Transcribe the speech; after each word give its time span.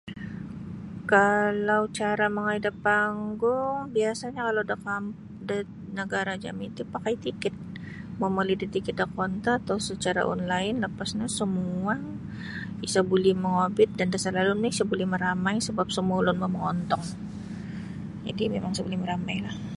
Kaalau 1.13 1.81
cara 1.99 2.25
mongoi 2.35 2.59
da 2.65 2.71
panggung 2.85 3.77
biasa'nyo 3.95 4.41
kalau 4.47 4.63
da 4.69 4.75
kam 4.85 5.03
da 5.47 5.55
nagara' 5.97 6.41
jami 6.43 6.65
ti 6.75 6.83
pakai 6.93 7.15
tiket 7.25 7.55
momoli 8.21 8.53
da 8.61 8.67
tiket 8.75 8.95
da 8.97 9.07
kaunter 9.15 9.53
atau 9.61 9.77
secara 9.89 10.21
online 10.33 10.77
lapas 10.83 11.09
no 11.17 11.25
sumuang 11.37 12.03
isa 12.87 12.99
buli 13.09 13.31
mongobit 13.43 13.89
dan 13.97 14.07
da 14.13 14.17
salalum 14.25 14.57
no 14.59 14.67
isa 14.75 14.83
buli 14.89 15.05
maramai 15.13 15.55
sabap 15.67 15.87
semua 15.95 16.17
ulun 16.21 16.37
mongontong 16.43 17.05
jadi' 18.25 18.51
mimang 18.53 18.73
sa 18.75 18.83
buli 18.85 18.97
maramailah. 19.01 19.55